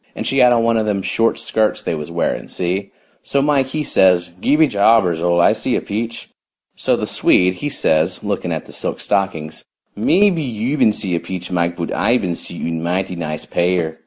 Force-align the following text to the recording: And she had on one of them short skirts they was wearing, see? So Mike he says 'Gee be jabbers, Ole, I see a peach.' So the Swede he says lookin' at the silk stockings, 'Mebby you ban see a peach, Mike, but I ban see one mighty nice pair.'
And 0.15 0.25
she 0.25 0.39
had 0.39 0.51
on 0.51 0.63
one 0.63 0.77
of 0.77 0.87
them 0.87 1.03
short 1.03 1.37
skirts 1.37 1.83
they 1.83 1.93
was 1.93 2.09
wearing, 2.09 2.47
see? 2.47 2.91
So 3.21 3.39
Mike 3.39 3.67
he 3.67 3.83
says 3.83 4.31
'Gee 4.41 4.55
be 4.55 4.65
jabbers, 4.65 5.21
Ole, 5.21 5.39
I 5.41 5.53
see 5.53 5.75
a 5.75 5.81
peach.' 5.81 6.27
So 6.75 6.95
the 6.95 7.05
Swede 7.05 7.53
he 7.53 7.69
says 7.69 8.23
lookin' 8.23 8.51
at 8.51 8.65
the 8.65 8.73
silk 8.73 8.99
stockings, 8.99 9.63
'Mebby 9.95 10.41
you 10.41 10.75
ban 10.79 10.91
see 10.93 11.13
a 11.13 11.19
peach, 11.19 11.51
Mike, 11.51 11.75
but 11.75 11.93
I 11.93 12.17
ban 12.17 12.33
see 12.33 12.63
one 12.63 12.81
mighty 12.81 13.15
nice 13.15 13.45
pair.' 13.45 13.99